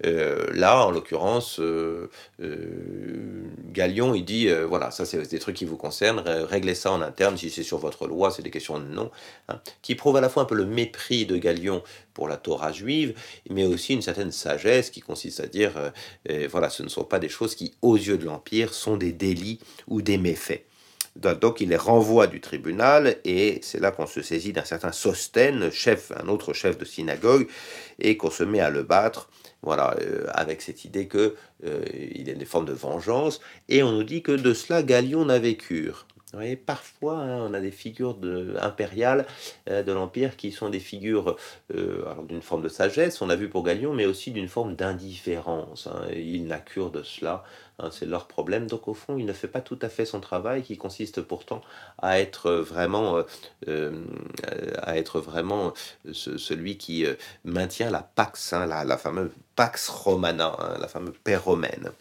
Euh, 0.04 0.48
là, 0.54 0.86
en 0.86 0.92
l'occurrence, 0.92 1.60
euh, 1.60 2.10
euh, 2.42 3.46
Galion, 3.72 4.14
il 4.14 4.26
dit, 4.26 4.50
voilà, 4.68 4.92
ça 4.92 5.06
c'est 5.06 5.30
des 5.30 5.40
trucs 5.40 5.56
qui 5.56 5.66
vous 5.66 5.78
concernent, 5.78 6.20
réglez 6.26 6.76
ça 6.76 6.92
en 6.92 7.02
interne, 7.02 7.38
si 7.38 7.50
c'est 7.50 7.64
sur 7.64 7.78
votre 7.78 8.08
loi, 8.08 8.32
c'est 8.32 8.42
des 8.42 8.52
questions 8.52 8.80
de 8.80 8.86
nom, 8.86 9.12
hein, 9.50 9.60
qui 9.82 9.96
prouve 9.96 10.18
à 10.18 10.22
la 10.22 10.30
fois 10.30 10.44
un 10.44 10.46
peu 10.46 10.56
le 10.56 10.66
mépris 10.66 11.26
de 11.26 11.38
Galion 11.38 11.84
pour 12.14 12.28
la 12.28 12.38
Torah 12.38 12.72
juive, 12.72 13.18
mais 13.50 13.66
aussi 13.66 13.94
une 13.94 14.02
certaine 14.02 14.32
sagesse 14.32 14.90
qui 14.90 15.02
consiste 15.02 15.40
à 15.40 15.48
dire, 15.48 15.74
voilà, 16.50 16.70
ce 16.70 16.84
ne 16.84 16.90
sont 16.90 17.04
pas 17.04 17.20
des 17.20 17.30
choses 17.30 17.56
qui, 17.56 17.74
aux 17.82 17.96
yeux 17.96 18.18
de 18.18 18.26
l'Empire, 18.26 18.74
sont 18.74 18.98
des 18.98 19.12
délits 19.12 19.60
ou 19.88 20.02
des 20.02 20.18
méfaits. 20.18 20.66
Donc 21.16 21.62
il 21.62 21.70
les 21.70 21.78
renvoie 21.78 22.28
du 22.28 22.42
tribunal 22.42 23.18
et 23.24 23.60
c'est 23.62 23.80
là 23.80 23.92
qu'on 23.92 24.06
se 24.06 24.22
saisit 24.22 24.52
d'un 24.52 24.66
certain 24.66 24.92
Sostène, 24.92 25.72
chef, 25.72 26.12
un 26.12 26.28
autre 26.28 26.52
chef 26.52 26.78
de 26.78 26.84
synagogue, 26.84 27.48
et 28.00 28.18
qu'on 28.18 28.30
se 28.30 28.44
met 28.44 28.60
à 28.60 28.70
le 28.70 28.84
battre 28.84 29.30
voilà, 29.66 29.96
euh, 30.00 30.26
avec 30.34 30.62
cette 30.62 30.86
idée 30.86 31.08
qu'il 31.08 31.34
euh, 31.66 31.84
il 31.94 32.28
y 32.28 32.32
a 32.32 32.36
des 32.36 32.46
formes 32.46 32.66
de 32.66 32.74
vengeance, 32.74 33.42
et 33.68 33.84
on 33.84 33.92
nous 33.92 34.04
dit 34.04 34.22
que 34.22 34.32
de 34.32 34.54
cela 34.54 34.84
Galion 34.84 35.26
n'avait 35.26 35.56
cure. 35.56 36.06
Vous 36.36 36.42
voyez, 36.42 36.58
parfois, 36.58 37.20
hein, 37.20 37.48
on 37.50 37.54
a 37.54 37.62
des 37.62 37.72
figures 37.72 38.14
de, 38.14 38.58
impériales 38.60 39.26
euh, 39.70 39.84
de 39.84 39.94
l'Empire 39.94 40.36
qui 40.36 40.52
sont 40.52 40.70
des 40.70 40.82
figures 40.82 41.38
d'une 41.70 42.42
forme 42.42 42.62
de 42.62 42.68
sagesse, 42.68 43.22
on 43.22 43.30
a 43.30 43.38
vu 43.38 43.48
pour 43.48 43.64
Galion, 43.64 43.94
mais 43.94 44.06
aussi 44.06 44.32
d'une 44.32 44.50
forme 44.50 44.76
d'indifférence. 44.76 45.88
Hein. 45.88 46.08
Il 46.14 46.48
n'a 46.48 46.60
cure 46.60 46.92
de 46.92 47.04
cela. 47.04 47.46
Hein, 47.80 47.90
c'est 47.92 48.06
leur 48.06 48.28
problème. 48.28 48.68
Donc 48.68 48.88
au 48.88 48.94
fond, 48.94 49.18
il 49.18 49.26
ne 49.26 49.34
fait 49.34 49.48
pas 49.48 49.62
tout 49.62 49.80
à 49.82 49.90
fait 49.90 50.06
son 50.06 50.22
travail, 50.22 50.64
qui 50.64 50.78
consiste 50.78 51.22
pourtant 51.22 51.62
à 51.98 52.20
être 52.20 52.52
vraiment, 52.52 53.18
euh, 53.18 53.24
euh, 53.68 54.04
à 54.82 54.98
être 54.98 55.20
vraiment 55.20 55.74
celui 56.12 56.78
qui 56.78 57.06
euh, 57.06 57.16
maintient 57.44 57.90
la 57.90 58.02
pax, 58.02 58.54
hein, 58.54 58.66
la, 58.66 58.98
fameuse 58.98 59.32
pax 59.56 59.90
romana, 59.90 60.56
la 60.80 60.88
fameuse 60.88 61.16
paix 61.24 61.36
romaine. 61.36 61.92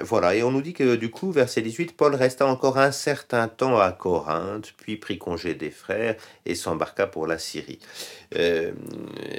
Voilà, 0.00 0.34
et 0.34 0.42
on 0.42 0.50
nous 0.50 0.62
dit 0.62 0.72
que 0.72 0.96
du 0.96 1.10
coup, 1.10 1.30
verset 1.30 1.62
18, 1.62 1.96
Paul 1.96 2.14
resta 2.14 2.46
encore 2.46 2.78
un 2.78 2.92
certain 2.92 3.48
temps 3.48 3.78
à 3.78 3.92
Corinthe, 3.92 4.72
puis 4.76 4.96
prit 4.96 5.18
congé 5.18 5.54
des 5.54 5.70
frères 5.70 6.16
et 6.44 6.54
s'embarqua 6.54 7.06
pour 7.06 7.26
la 7.26 7.38
Syrie. 7.38 7.80
Euh, 8.34 8.72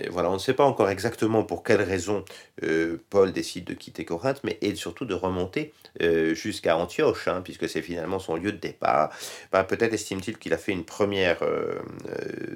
voilà, 0.10 0.30
on 0.30 0.36
ne 0.36 0.40
sait 0.40 0.54
pas 0.54 0.64
encore 0.64 0.90
exactement 0.90 1.44
pour 1.44 1.64
quelle 1.64 1.82
raison 1.82 2.24
euh, 2.64 2.98
Paul 3.10 3.32
décide 3.32 3.66
de 3.66 3.74
quitter 3.74 4.06
Corinthe, 4.06 4.42
mais 4.44 4.58
et 4.62 4.76
surtout 4.76 5.06
de 5.06 5.14
remonter 5.14 5.74
euh, 6.02 6.34
jusqu'à 6.34 6.78
Antioche, 6.78 7.28
hein, 7.28 7.42
puisque 7.44 7.68
c'est 7.68 7.82
finalement 7.82 8.20
son 8.20 8.36
lieu 8.36 8.52
de 8.52 8.58
départ. 8.58 9.12
Ben, 9.52 9.64
peut-être 9.64 9.94
estime-t-il 9.94 10.38
qu'il 10.38 10.54
a 10.54 10.58
fait 10.58 10.72
une 10.72 10.86
première, 10.86 11.44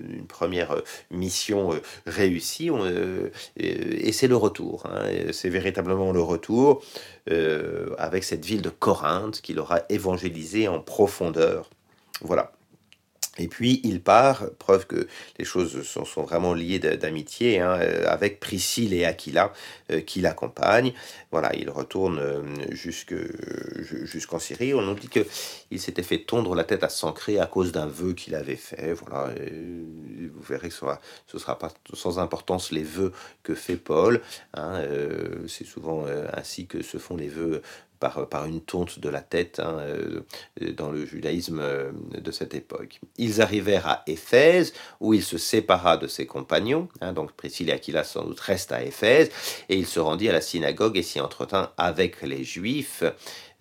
une 0.10 0.26
première 0.26 0.82
mission 1.10 1.80
réussie, 2.06 2.70
et, 3.58 4.12
c'est 4.12 4.28
le 4.28 4.36
retour. 4.36 4.86
Hein, 4.88 5.32
c'est 5.32 5.50
véritablement 5.50 6.12
le 6.12 6.22
retour 6.22 6.84
avec 7.98 8.24
cette 8.24 8.46
ville 8.46 8.62
de 8.62 8.70
Corinthe 8.70 9.42
qu'il 9.42 9.60
aura 9.60 9.82
évangélisée 9.90 10.68
en 10.68 10.80
profondeur. 10.80 11.70
Voilà. 12.22 12.52
Et 13.38 13.48
puis 13.48 13.80
il 13.86 14.02
part, 14.02 14.50
preuve 14.60 14.88
que 14.88 15.08
les 15.40 15.46
choses 15.46 15.84
sont, 15.84 16.04
sont 16.04 16.24
vraiment 16.24 16.54
liées 16.54 16.80
d'amitié, 16.80 17.62
hein, 17.62 17.80
euh, 17.80 18.06
avec 18.08 18.42
Priscille 18.42 18.94
et 18.94 19.06
Aquila 19.06 19.54
euh, 19.90 20.02
qui 20.02 20.20
l'accompagnent. 20.20 20.94
Voilà, 21.32 21.56
il 21.56 21.70
retourne 21.70 22.20
euh, 22.20 22.42
jusque, 22.72 23.16
jusqu'en 23.80 24.38
Syrie. 24.38 24.74
On 24.74 24.82
nous 24.82 24.96
dit 24.96 25.08
qu'il 25.08 25.80
s'était 25.80 26.04
fait 26.04 26.20
tondre 26.20 26.56
la 26.56 26.66
tête 26.66 26.84
à 26.84 26.90
Sancré 26.90 27.40
à 27.40 27.46
cause 27.46 27.72
d'un 27.72 27.88
vœu 27.88 28.12
qu'il 28.14 28.36
avait 28.36 28.58
fait. 28.58 28.92
Voilà, 28.92 29.34
vous 29.34 30.42
verrez 30.42 30.68
que 30.68 30.76
ce 30.76 30.84
ne 30.86 30.92
sera, 30.92 31.00
sera, 31.38 31.58
pas 31.58 31.72
sans 31.94 32.20
importance 32.20 32.72
les 32.74 32.84
vœux 32.84 33.14
que 33.44 33.56
fait 33.56 33.78
Paul. 33.78 34.22
Hein, 34.56 34.84
C'est 35.48 35.66
souvent 35.66 36.06
ainsi 36.34 36.68
que 36.68 36.82
se 36.82 36.98
font 36.98 37.16
les 37.16 37.30
vœux 37.30 37.62
par, 38.10 38.46
une 38.46 38.62
tonte 38.62 39.00
de 39.00 39.10
la 39.10 39.22
tête 39.22 39.60
hein, 39.60 39.78
euh, 39.80 40.22
dans 40.76 40.92
le 40.92 41.06
judaïsme 41.06 41.60
euh, 41.62 41.92
de 42.20 42.32
cette 42.32 42.56
époque. 42.56 43.00
Ils 43.18 43.42
arrivèrent 43.42 43.88
à 43.88 44.04
Éphèse, 44.08 44.74
où 45.00 45.14
il 45.14 45.24
se 45.24 45.38
sépara 45.38 45.98
de 45.98 46.08
ses 46.08 46.26
compagnons, 46.26 46.90
hein, 47.00 47.14
donc 47.14 47.32
Priscille 47.34 47.70
et 47.70 47.74
Aquila 47.74 48.04
sans 48.04 48.24
doute 48.24 48.40
restent 48.40 48.72
à 48.72 48.84
Éphèse, 48.84 49.30
et 49.70 49.78
il 49.78 49.86
se 49.86 50.00
rendit 50.00 50.30
à 50.30 50.34
la 50.34 50.42
synagogue 50.42 50.98
et 50.98 51.04
s'y 51.04 51.20
entretint 51.20 51.72
avec 51.78 52.22
les 52.24 52.44
Juifs. 52.44 53.04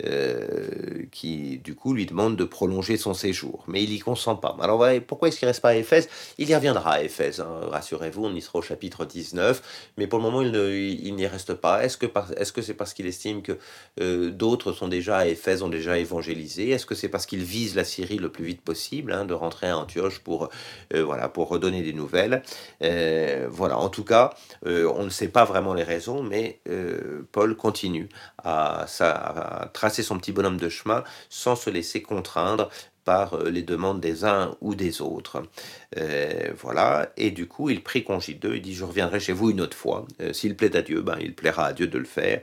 Euh, 0.07 1.05
qui 1.11 1.59
du 1.59 1.75
coup 1.75 1.93
lui 1.93 2.07
demande 2.07 2.37
de 2.37 2.45
prolonger 2.45 2.97
son 2.97 3.13
séjour. 3.13 3.65
Mais 3.67 3.83
il 3.83 3.93
y 3.93 3.99
consent 3.99 4.37
pas. 4.37 4.57
Alors 4.61 4.85
pourquoi 5.07 5.29
est-ce 5.29 5.39
qu'il 5.39 5.49
reste 5.49 5.61
pas 5.61 5.71
à 5.71 5.75
Éphèse? 5.75 6.09
Il 6.39 6.49
y 6.49 6.55
reviendra 6.55 6.93
à 6.93 7.03
Éphèse, 7.03 7.41
hein. 7.41 7.69
rassurez-vous, 7.71 8.25
on 8.25 8.35
y 8.35 8.41
sera 8.41 8.61
au 8.61 8.63
chapitre 8.63 9.05
19, 9.05 9.91
mais 9.99 10.07
pour 10.07 10.19
le 10.21 10.25
moment 10.25 10.43
il 10.43 11.15
n'y 11.15 11.27
reste 11.27 11.55
pas. 11.55 11.85
Est-ce 11.85 11.97
que 11.97 12.07
est-ce 12.37 12.53
que 12.53 12.63
c'est 12.63 12.75
parce 12.75 12.95
qu'il 12.95 13.07
estime 13.07 13.43
que 13.43 13.59
euh, 14.01 14.31
d'autres 14.31 14.73
sont 14.73 14.89
déjà 14.89 15.19
à 15.19 15.27
Éphèse, 15.27 15.63
ont 15.63 15.69
déjà 15.69 15.99
évangélisé? 15.99 16.71
Est-ce 16.71 16.87
que 16.87 16.95
c'est 16.95 17.09
parce 17.09 17.27
qu'il 17.27 17.43
vise 17.43 17.75
la 17.75 17.85
Syrie 17.85 18.19
le 18.19 18.31
plus 18.31 18.45
vite 18.45 18.63
possible, 18.63 19.13
hein, 19.13 19.25
de 19.25 19.35
rentrer 19.35 19.69
à 19.69 19.77
Antioche 19.77 20.21
pour, 20.21 20.51
euh, 20.95 21.03
voilà, 21.03 21.29
pour 21.29 21.49
redonner 21.49 21.83
des 21.83 21.93
nouvelles? 21.93 22.43
Voilà, 22.81 23.79
en 23.79 23.89
tout 23.89 24.05
cas, 24.05 24.31
on 24.65 25.05
ne 25.05 25.11
sait 25.11 25.29
pas 25.29 25.45
vraiment 25.45 25.75
les 25.75 25.83
raisons, 25.83 26.23
mais 26.23 26.61
Paul 27.33 27.57
continue 27.57 28.09
à, 28.39 28.87
à, 29.01 29.63
à 29.63 29.67
son 29.91 30.19
petit 30.19 30.33
bonhomme 30.33 30.57
de 30.57 30.69
chemin 30.69 31.05
sans 31.29 31.57
se 31.57 31.71
laisser 31.71 32.03
contraindre 32.03 32.71
par 33.05 33.35
euh, 33.35 33.51
les 33.51 33.63
demandes 33.63 34.01
des 34.01 34.25
uns 34.25 34.57
ou 34.61 34.75
des 34.75 35.03
autres. 35.03 35.43
Euh, 35.99 36.53
voilà, 36.57 37.13
et 37.17 37.31
du 37.31 37.47
coup, 37.47 37.71
il 37.71 37.83
prit 37.83 38.05
congé 38.05 38.35
d'eux, 38.35 38.57
il 38.57 38.63
dit, 38.63 38.75
je 38.75 38.85
reviendrai 38.85 39.21
chez 39.21 39.33
vous 39.33 39.51
une 39.51 39.61
autre 39.61 39.77
fois. 39.77 40.07
Euh, 40.21 40.33
s'il 40.33 40.57
plaît 40.57 40.77
à 40.77 40.83
Dieu, 40.83 41.03
ben, 41.03 41.17
il 41.21 41.35
plaira 41.35 41.67
à 41.67 41.73
Dieu 41.73 41.87
de 41.87 41.99
le 41.99 42.05
faire. 42.05 42.41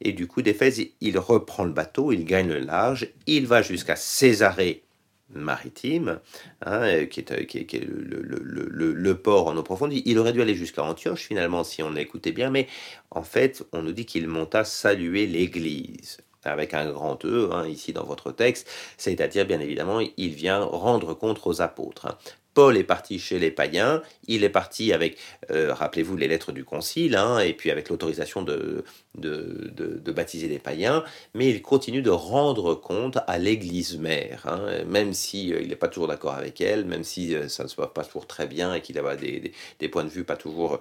Et 0.00 0.12
du 0.12 0.26
coup, 0.26 0.42
d'Éphèse, 0.42 0.82
il 1.00 1.18
reprend 1.18 1.64
le 1.64 1.72
bateau, 1.72 2.12
il 2.12 2.24
gagne 2.24 2.48
le 2.48 2.58
large, 2.58 3.08
il 3.26 3.46
va 3.46 3.62
jusqu'à 3.62 3.96
Césarée 3.96 4.82
maritime, 5.34 6.20
hein, 6.66 7.06
qui 7.06 7.20
est, 7.20 7.46
qui 7.46 7.80
le, 7.80 9.12
port 9.14 9.46
en 9.46 9.56
eau 9.56 9.62
profonde. 9.62 9.92
Il 9.94 10.18
aurait 10.18 10.32
dû 10.32 10.42
aller 10.42 10.54
jusqu'à 10.54 10.82
Antioche, 10.82 11.22
finalement, 11.22 11.64
si 11.64 11.82
on 11.82 11.90
l'écoutait 11.90 12.32
bien, 12.32 12.50
mais 12.50 12.66
en 13.10 13.22
fait, 13.22 13.64
on 13.72 13.82
nous 13.82 13.92
dit 13.92 14.04
qu'il 14.04 14.28
monta 14.28 14.64
saluer 14.64 15.26
l'Église 15.26 16.18
avec 16.44 16.74
un 16.74 16.90
grand 16.90 17.24
E, 17.24 17.50
hein, 17.52 17.66
ici 17.66 17.92
dans 17.92 18.04
votre 18.04 18.32
texte, 18.32 18.68
c'est-à-dire 18.96 19.46
bien 19.46 19.60
évidemment, 19.60 20.00
il 20.16 20.30
vient 20.34 20.62
rendre 20.64 21.14
compte 21.14 21.40
aux 21.44 21.62
apôtres. 21.62 22.16
Paul 22.54 22.76
est 22.76 22.84
parti 22.84 23.18
chez 23.18 23.38
les 23.38 23.50
païens, 23.50 24.02
il 24.26 24.44
est 24.44 24.50
parti 24.50 24.92
avec, 24.92 25.16
euh, 25.50 25.72
rappelez-vous, 25.72 26.16
les 26.16 26.28
lettres 26.28 26.52
du 26.52 26.64
concile, 26.64 27.16
hein, 27.16 27.38
et 27.38 27.54
puis 27.54 27.70
avec 27.70 27.88
l'autorisation 27.88 28.42
de, 28.42 28.84
baptiser 30.12 30.48
les 30.48 30.58
païens, 30.58 31.04
mais 31.34 31.48
il 31.48 31.62
continue 31.62 32.02
de 32.02 32.10
rendre 32.10 32.74
compte 32.74 33.18
à 33.26 33.38
l'Église 33.38 33.98
mère, 33.98 34.46
hein, 34.46 34.84
même 34.86 35.14
si 35.14 35.54
euh, 35.54 35.66
n'est 35.66 35.76
pas 35.76 35.88
toujours 35.88 36.08
d'accord 36.08 36.34
avec 36.34 36.60
elle, 36.60 36.84
même 36.84 37.04
si 37.04 37.34
euh, 37.34 37.48
ça 37.48 37.64
ne 37.64 37.68
se 37.68 37.76
passe 37.76 37.88
pas 37.94 38.04
toujours 38.04 38.26
très 38.26 38.46
bien 38.46 38.74
et 38.74 38.82
qu'il 38.82 38.98
a 38.98 39.16
des, 39.16 39.52
des, 39.78 39.88
points 39.88 40.04
de 40.04 40.10
vue 40.10 40.24
pas 40.24 40.36
toujours 40.36 40.80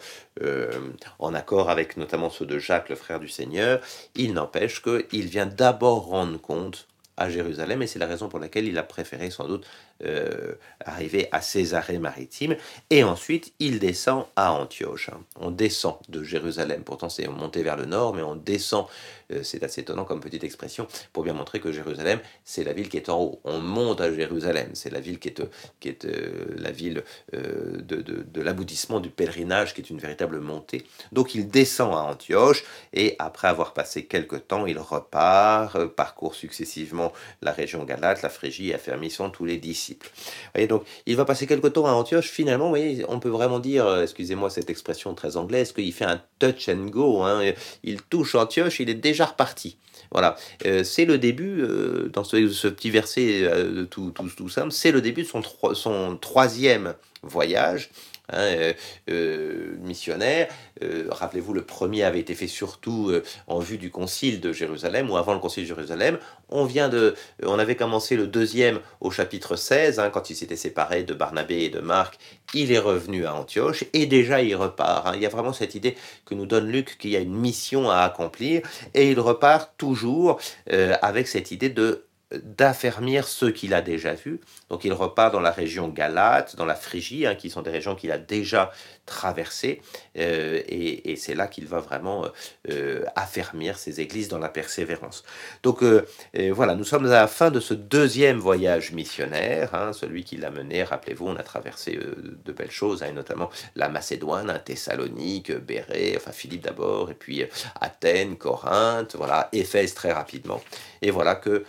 en 1.19 1.33
accord 1.33 1.69
avec 1.69 1.97
notamment 1.97 2.29
ceux 2.29 2.45
de 2.45 2.59
Jacques, 2.59 2.89
le 2.89 2.95
frère 2.95 3.19
du 3.19 3.29
Seigneur, 3.29 3.81
il 4.15 4.33
n'empêche 4.33 4.81
qu'il 4.81 5.27
vient 5.27 5.45
d'abord 5.45 6.05
rendre 6.07 6.39
compte 6.39 6.87
à 7.17 7.29
Jérusalem 7.29 7.81
et 7.81 7.87
c'est 7.87 7.99
la 7.99 8.07
raison 8.07 8.29
pour 8.29 8.39
laquelle 8.39 8.67
il 8.67 8.77
a 8.77 8.83
préféré 8.83 9.29
sans 9.29 9.47
doute 9.47 9.65
euh, 10.03 10.55
arriver 10.83 11.27
à 11.31 11.41
Césarée-Maritime, 11.41 12.55
et 12.89 13.03
ensuite 13.03 13.53
il 13.59 13.77
descend 13.77 14.25
à 14.35 14.51
Antioche. 14.51 15.09
Hein. 15.09 15.21
On 15.39 15.51
descend 15.51 15.97
de 16.09 16.23
Jérusalem, 16.23 16.81
pourtant 16.83 17.07
c'est 17.07 17.27
monté 17.27 17.61
vers 17.61 17.77
le 17.77 17.85
nord, 17.85 18.15
mais 18.15 18.23
on 18.23 18.35
descend, 18.35 18.87
euh, 19.31 19.43
c'est 19.43 19.63
assez 19.63 19.81
étonnant 19.81 20.03
comme 20.03 20.19
petite 20.19 20.43
expression, 20.43 20.87
pour 21.13 21.23
bien 21.23 21.33
montrer 21.33 21.59
que 21.59 21.71
Jérusalem, 21.71 22.19
c'est 22.43 22.63
la 22.63 22.73
ville 22.73 22.89
qui 22.89 22.97
est 22.97 23.09
en 23.09 23.19
haut. 23.21 23.41
On 23.43 23.59
monte 23.59 24.01
à 24.01 24.11
Jérusalem, 24.11 24.71
c'est 24.73 24.89
la 24.89 24.99
ville 24.99 25.19
qui 25.19 25.27
est, 25.27 25.39
est 25.85 26.05
euh, 26.05 26.55
la 26.57 26.71
ville 26.71 27.03
de, 27.31 28.41
l'aboutissement 28.41 28.99
du 28.99 29.11
pèlerinage, 29.11 29.75
qui 29.75 29.81
est 29.81 29.89
une 29.91 29.99
véritable 29.99 30.39
montée. 30.39 30.83
Donc 31.11 31.35
il 31.35 31.47
descend 31.47 31.93
à 31.93 31.99
Antioche, 31.99 32.63
et 32.93 33.15
après 33.19 33.49
avoir 33.49 33.73
passé 33.73 34.05
quelques 34.05 34.47
temps, 34.47 34.65
il 34.65 34.79
repart, 34.79 35.85
parcourt 35.85 36.33
successivement 36.33 37.13
la 37.43 37.51
région 37.51 37.83
Galate, 37.83 38.23
la 38.23 38.29
Phrygie, 38.29 38.73
affermissant 38.73 39.29
tous 39.29 39.45
les 39.45 39.57
disciples 39.57 39.90
donc, 40.67 40.83
il 41.05 41.15
va 41.15 41.25
passer 41.25 41.47
quelque 41.47 41.67
temps 41.67 41.85
à 41.85 41.91
Antioche. 41.91 42.29
Finalement, 42.29 42.73
on 43.07 43.19
peut 43.19 43.29
vraiment 43.29 43.59
dire, 43.59 43.85
euh, 43.85 44.03
excusez-moi 44.03 44.49
cette 44.49 44.69
expression 44.69 45.13
très 45.13 45.37
anglaise, 45.37 45.71
qu'il 45.71 45.93
fait 45.93 46.05
un 46.05 46.21
touch 46.39 46.69
and 46.69 46.87
go. 46.87 47.21
Hein. 47.21 47.53
Il 47.83 48.01
touche 48.01 48.35
Antioche, 48.35 48.79
il 48.79 48.89
est 48.89 48.95
déjà 48.95 49.25
reparti. 49.25 49.77
Voilà, 50.11 50.35
euh, 50.65 50.83
c'est 50.83 51.05
le 51.05 51.17
début, 51.17 51.61
euh, 51.61 52.09
dans 52.11 52.25
ce, 52.25 52.67
petit 52.67 52.89
verset 52.89 53.49
tout, 53.89 54.13
simple, 54.49 54.71
c'est 54.71 54.91
le 54.91 55.01
début 55.01 55.23
de 55.23 55.73
son 55.73 56.17
troisième 56.17 56.95
voyage. 57.23 57.89
Hein, 58.31 58.37
euh, 58.37 58.73
euh, 59.09 59.75
missionnaire. 59.81 60.47
Euh, 60.81 61.07
rappelez-vous, 61.09 61.53
le 61.53 61.63
premier 61.63 62.03
avait 62.03 62.19
été 62.19 62.33
fait 62.33 62.47
surtout 62.47 63.11
en 63.47 63.59
vue 63.59 63.77
du 63.77 63.91
concile 63.91 64.39
de 64.39 64.53
Jérusalem 64.53 65.09
ou 65.09 65.17
avant 65.17 65.33
le 65.33 65.39
concile 65.39 65.63
de 65.63 65.67
Jérusalem. 65.67 66.17
On 66.49 66.65
vient 66.65 66.89
de, 66.89 67.15
on 67.43 67.59
avait 67.59 67.75
commencé 67.75 68.15
le 68.15 68.27
deuxième 68.27 68.79
au 68.99 69.11
chapitre 69.11 69.55
16, 69.55 69.99
hein, 69.99 70.09
quand 70.09 70.29
il 70.29 70.35
s'était 70.35 70.55
séparé 70.55 71.03
de 71.03 71.13
Barnabé 71.13 71.63
et 71.63 71.69
de 71.69 71.79
Marc. 71.79 72.17
Il 72.53 72.71
est 72.71 72.79
revenu 72.79 73.25
à 73.25 73.35
Antioche 73.35 73.83
et 73.93 74.05
déjà 74.05 74.41
il 74.41 74.55
repart. 74.55 75.07
Hein. 75.07 75.13
Il 75.15 75.21
y 75.21 75.25
a 75.25 75.29
vraiment 75.29 75.53
cette 75.53 75.75
idée 75.75 75.95
que 76.25 76.33
nous 76.33 76.45
donne 76.45 76.67
Luc 76.67 76.97
qu'il 76.97 77.11
y 77.11 77.15
a 77.15 77.19
une 77.19 77.35
mission 77.35 77.89
à 77.89 77.99
accomplir 77.99 78.61
et 78.93 79.11
il 79.11 79.19
repart 79.19 79.71
toujours 79.77 80.39
avec 81.01 81.27
cette 81.27 81.51
idée 81.51 81.69
de 81.69 82.05
d'affermir 82.43 83.27
ceux 83.27 83.51
qu'il 83.51 83.73
a 83.73 83.81
déjà 83.81 84.13
vus. 84.13 84.39
Donc 84.69 84.85
il 84.85 84.93
repart 84.93 85.33
dans 85.33 85.39
la 85.39 85.51
région 85.51 85.87
Galate, 85.89 86.55
dans 86.55 86.65
la 86.65 86.75
Phrygie, 86.75 87.25
hein, 87.25 87.35
qui 87.35 87.49
sont 87.49 87.61
des 87.61 87.71
régions 87.71 87.95
qu'il 87.95 88.11
a 88.11 88.17
déjà 88.17 88.71
traversées, 89.05 89.81
euh, 90.17 90.61
et, 90.67 91.15
c'est 91.17 91.35
là 91.35 91.47
qu'il 91.47 91.67
va 91.67 91.79
vraiment 91.79 92.23
euh, 92.23 92.29
euh, 92.69 93.05
affermir 93.15 93.77
ses 93.77 93.99
églises 93.99 94.27
dans 94.27 94.39
la 94.39 94.49
persévérance. 94.49 95.23
Donc 95.61 95.83
voilà, 96.51 96.75
nous 96.75 96.83
sommes 96.83 97.05
à 97.05 97.09
la 97.09 97.27
fin 97.27 97.51
de 97.51 97.59
ce 97.59 97.73
deuxième 97.73 98.37
voyage 98.37 98.91
missionnaire, 98.91 99.75
hein, 99.75 99.93
celui 99.93 100.23
qui 100.23 100.37
l'a 100.37 100.49
mené, 100.49 100.83
rappelez-vous, 100.83 101.27
on 101.27 101.35
a 101.35 101.43
traversé 101.43 101.99
de 102.45 102.51
belles 102.51 102.71
choses, 102.71 103.03
hein, 103.03 103.07
et 103.09 103.11
notamment 103.11 103.49
la 103.75 103.89
Macédoine, 103.89 104.61
Thessalonique, 104.63 105.51
Bérée, 105.51 106.13
enfin 106.15 106.31
Philippe 106.31 106.63
d'abord, 106.63 107.11
et 107.11 107.15
puis 107.15 107.43
Athènes, 107.79 108.37
Corinthe, 108.37 109.15
voilà, 109.15 109.49
Éphèse 109.51 109.93
très 109.93 110.11
rapidement. 110.11 110.61
Et 111.01 111.11
voilà 111.11 111.35
que 111.35 111.65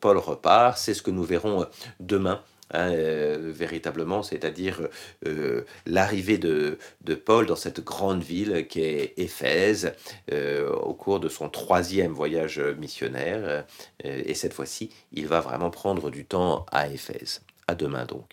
Paul 0.00 0.18
repart, 0.18 0.78
c'est 0.78 0.94
ce 0.94 1.02
que 1.02 1.10
nous 1.10 1.24
verrons 1.24 1.66
demain. 2.00 2.42
Hein, 2.74 2.92
euh, 2.92 3.52
véritablement, 3.54 4.22
c'est-à-dire 4.22 4.88
euh, 5.26 5.62
l'arrivée 5.84 6.38
de, 6.38 6.78
Paul 7.24 7.44
dans 7.46 7.56
cette 7.56 7.84
grande 7.84 8.22
ville 8.22 8.66
qui 8.66 8.80
est 8.80 9.12
Éphèse 9.18 9.92
euh, 10.32 10.70
au 10.70 10.94
cours 10.94 11.20
de 11.20 11.28
son 11.28 11.50
troisième 11.50 12.12
voyage 12.12 12.58
missionnaire. 12.78 13.66
et 14.02 14.34
cette 14.34 14.54
fois-ci, 14.54 14.90
il 15.12 15.26
va 15.26 15.40
vraiment 15.40 15.70
prendre 15.70 16.10
du 16.10 16.24
temps 16.24 16.64
à 16.72 16.88
Éphèse. 16.88 17.42
À 17.68 17.74
demain 17.74 18.06
donc. 18.06 18.26